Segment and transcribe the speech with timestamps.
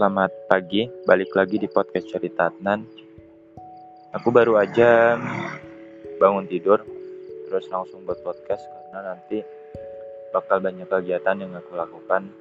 [0.00, 2.88] Selamat pagi, balik lagi di podcast cerita Adnan.
[4.16, 5.20] Aku baru aja
[6.16, 6.80] bangun tidur,
[7.44, 9.44] terus langsung buat podcast karena nanti
[10.32, 12.32] bakal banyak kegiatan yang aku lakukan,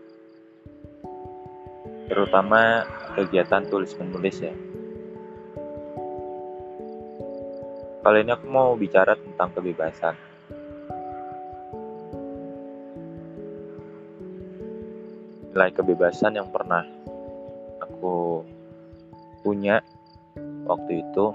[2.07, 2.87] terutama
[3.19, 4.55] kegiatan tulis menulis ya.
[8.07, 10.15] Kali ini aku mau bicara tentang kebebasan.
[15.51, 16.87] Nilai kebebasan yang pernah
[17.89, 18.45] aku
[19.41, 19.81] punya
[20.69, 21.25] waktu itu.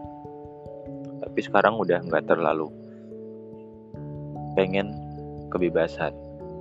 [1.24, 2.70] Tapi sekarang udah nggak terlalu
[4.54, 4.94] pengen
[5.50, 6.14] kebebasan.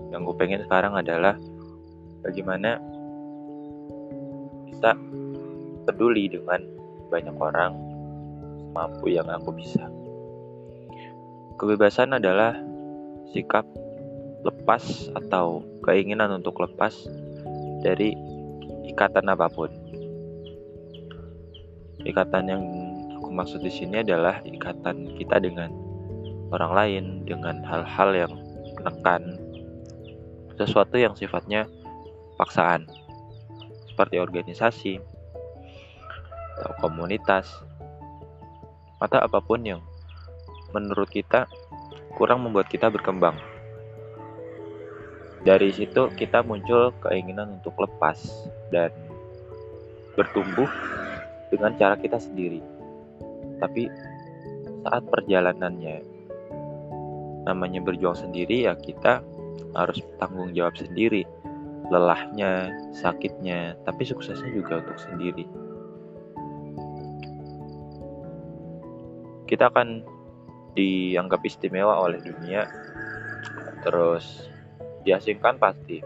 [0.10, 1.38] Yang gue pengen sekarang adalah
[2.26, 2.82] bagaimana
[4.70, 4.98] bisa
[5.86, 6.62] peduli dengan
[7.14, 7.74] banyak orang
[8.74, 9.86] mampu yang aku bisa.
[11.62, 12.58] Kebebasan adalah
[13.30, 13.66] sikap
[14.44, 16.94] lepas atau keinginan untuk lepas
[17.86, 18.18] dari
[18.84, 19.72] ikatan apa pun.
[22.04, 22.64] Ikatan yang
[23.16, 25.72] aku maksud di sini adalah ikatan kita dengan
[26.52, 28.34] orang lain, dengan hal-hal yang
[28.76, 29.40] menekan,
[30.60, 31.66] sesuatu yang sifatnya
[32.36, 32.86] paksaan,
[33.88, 34.94] seperti organisasi
[36.60, 37.48] atau komunitas,
[39.00, 39.82] atau apa pun yang
[40.76, 41.48] menurut kita
[42.20, 43.36] kurang membuat kita berkembang
[45.44, 48.96] dari situ kita muncul keinginan untuk lepas dan
[50.16, 50.72] bertumbuh
[51.52, 52.64] dengan cara kita sendiri.
[53.60, 53.92] Tapi
[54.88, 56.04] saat perjalanannya
[57.44, 59.20] namanya berjuang sendiri ya kita
[59.76, 61.28] harus tanggung jawab sendiri.
[61.92, 65.44] Lelahnya, sakitnya, tapi suksesnya juga untuk sendiri.
[69.44, 70.08] Kita akan
[70.74, 72.66] dianggap istimewa oleh dunia.
[73.84, 74.53] Terus
[75.04, 76.00] diasingkan pasti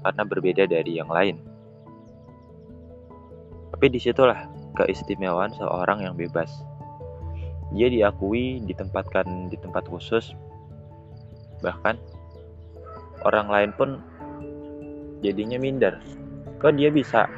[0.00, 1.40] karena berbeda dari yang lain.
[3.72, 6.48] Tapi di situlah keistimewaan seorang yang bebas.
[7.70, 10.34] Dia diakui, ditempatkan di tempat khusus,
[11.62, 11.94] bahkan
[13.22, 13.90] orang lain pun
[15.22, 16.02] jadinya minder.
[16.58, 17.30] Kok dia bisa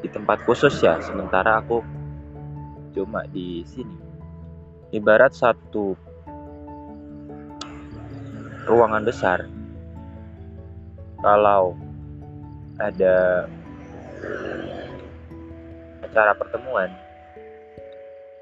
[0.00, 1.82] di tempat khusus ya, sementara aku
[2.94, 3.98] cuma di sini.
[4.94, 5.94] Ibarat satu
[8.66, 9.59] ruangan besar
[11.20, 11.76] kalau
[12.80, 13.44] ada
[16.00, 16.88] acara pertemuan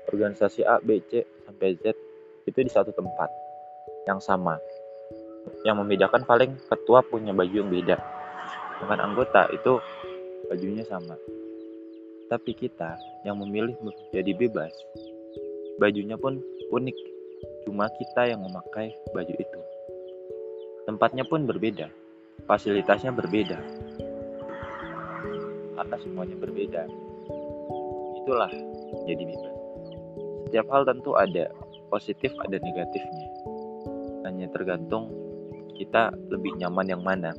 [0.08, 1.92] organisasi A, B, C sampai Z
[2.46, 3.28] itu di satu tempat
[4.06, 4.56] yang sama.
[5.66, 7.98] Yang membedakan paling ketua punya baju yang beda
[8.78, 9.82] dengan anggota itu
[10.48, 11.18] bajunya sama.
[12.30, 12.96] Tapi kita
[13.26, 14.72] yang memilih menjadi bebas,
[15.82, 16.40] bajunya pun
[16.70, 16.98] unik.
[17.64, 19.60] Cuma kita yang memakai baju itu.
[20.88, 21.88] Tempatnya pun berbeda
[22.46, 23.58] fasilitasnya berbeda.
[25.78, 26.82] Karena semuanya berbeda.
[28.22, 28.50] Itulah
[29.08, 29.54] jadi bebas.
[30.48, 31.48] Setiap hal tentu ada
[31.88, 33.28] positif ada negatifnya.
[34.28, 35.08] Hanya tergantung
[35.78, 37.32] kita lebih nyaman yang mana.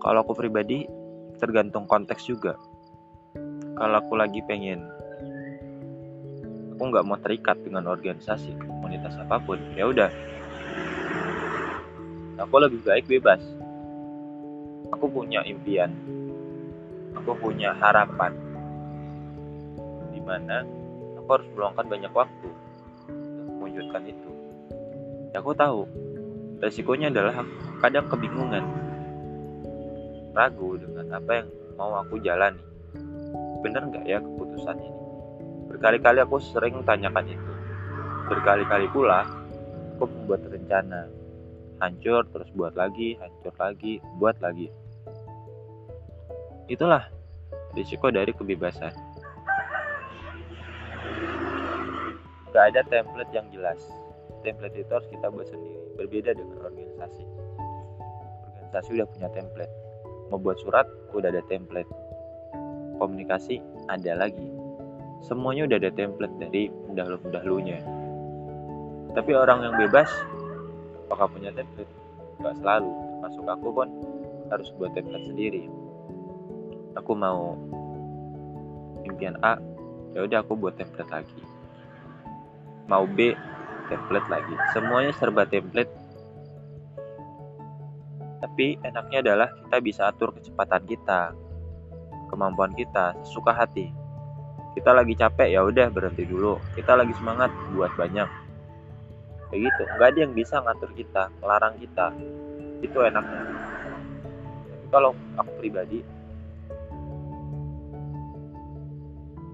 [0.00, 0.88] Kalau aku pribadi
[1.38, 2.56] tergantung konteks juga.
[3.74, 4.86] Kalau aku lagi pengen
[6.74, 10.10] aku nggak mau terikat dengan organisasi komunitas apa pun ya udah
[12.38, 13.40] aku lebih baik bebas.
[14.90, 15.90] Aku punya impian.
[17.14, 18.34] Aku punya harapan.
[20.10, 20.66] Di mana
[21.18, 22.48] aku harus meluangkan banyak waktu
[23.10, 24.30] untuk mewujudkan itu.
[25.30, 25.86] Ya aku tahu.
[26.62, 27.42] Resikonya adalah
[27.82, 28.64] kadang kebingungan.
[30.34, 32.62] Ragu dengan apa yang mau aku jalani.
[33.62, 35.00] Bener nggak ya keputusan ini?
[35.70, 37.52] Berkali-kali aku sering tanyakan itu.
[38.30, 39.26] Berkali-kali pula
[39.98, 41.23] aku membuat rencana
[41.82, 44.70] hancur terus buat lagi hancur lagi buat lagi.
[46.70, 47.10] Itulah
[47.74, 48.94] risiko dari kebebasan.
[52.54, 53.82] Gak ada template yang jelas.
[54.46, 55.82] Template itu harus kita buat sendiri.
[55.98, 57.24] Berbeda dengan organisasi.
[58.46, 59.74] Organisasi udah punya template.
[60.30, 61.90] Mau buat surat udah ada template.
[63.02, 63.58] Komunikasi
[63.90, 64.46] ada lagi.
[65.26, 67.82] Semuanya udah ada template dari pendahulu-pendahulunya.
[69.18, 70.10] Tapi orang yang bebas
[71.14, 71.86] apakah punya template?
[72.42, 72.90] Gak selalu.
[73.22, 73.88] Masuk aku pun
[74.50, 75.70] harus buat template sendiri.
[76.98, 77.54] Aku mau
[79.06, 79.62] impian A
[80.18, 81.38] ya udah aku buat template lagi.
[82.90, 83.30] Mau B
[83.86, 84.54] template lagi.
[84.74, 85.94] Semuanya serba template.
[88.42, 91.30] Tapi enaknya adalah kita bisa atur kecepatan kita
[92.26, 93.94] kemampuan kita sesuka hati.
[94.74, 96.58] Kita lagi capek ya udah berhenti dulu.
[96.74, 98.43] Kita lagi semangat buat banyak
[99.54, 99.82] kayak gitu.
[99.86, 102.10] Nggak ada yang bisa ngatur kita melarang kita.
[102.82, 103.42] Itu enaknya.
[104.66, 106.02] Tapi kalau aku pribadi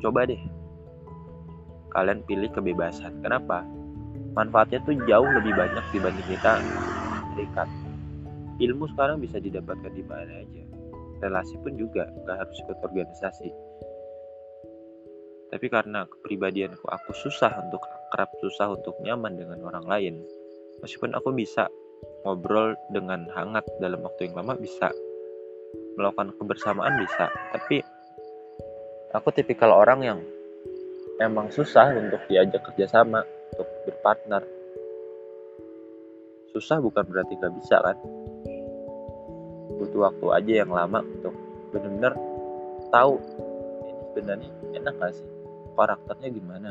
[0.01, 0.41] coba deh.
[1.93, 3.21] Kalian pilih kebebasan.
[3.21, 3.61] Kenapa?
[4.33, 6.65] Manfaatnya tuh jauh lebih banyak dibanding kita
[7.37, 7.69] terikat.
[8.57, 10.65] Ilmu sekarang bisa didapatkan di mana aja.
[11.21, 13.70] Relasi pun juga gak harus ikut organisasi
[15.51, 20.15] tapi karena kepribadianku aku susah untuk akrab susah untuk nyaman dengan orang lain.
[20.79, 21.67] Meskipun aku bisa
[22.23, 24.95] ngobrol dengan hangat dalam waktu yang lama bisa
[25.99, 27.27] melakukan kebersamaan bisa.
[27.51, 27.83] Tapi
[29.11, 30.19] aku tipikal orang yang
[31.19, 34.47] emang susah untuk diajak kerjasama untuk berpartner.
[36.55, 37.99] Susah bukan berarti gak bisa kan?
[39.83, 41.35] Butuh waktu aja yang lama untuk
[41.75, 42.15] benar-benar
[42.91, 43.19] tahu
[43.87, 45.40] ini sebenarnya enak gak sih
[45.75, 46.71] karakternya gimana?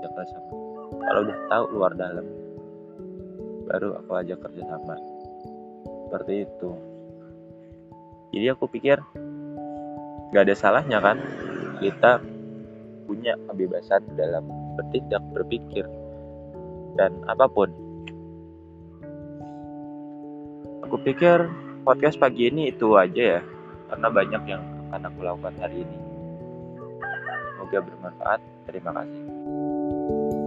[0.00, 0.52] Diajak kerja sama.
[1.00, 2.26] Kalau udah tahu luar dalam
[3.70, 4.96] baru aku ajak kerja sama.
[6.08, 6.70] Seperti itu.
[8.34, 8.98] Jadi aku pikir
[10.30, 11.18] gak ada salahnya kan
[11.82, 12.22] kita
[13.06, 14.46] punya kebebasan dalam
[14.78, 15.86] bertindak berpikir
[16.98, 17.70] dan apa pun.
[20.86, 21.46] Aku pikir
[21.86, 23.40] podcast pagi ini itu aja ya
[23.90, 26.09] karena banyak yang akan aku lakukan hari ini
[27.70, 28.40] semoga bermanfaat.
[28.66, 30.39] Terima kasih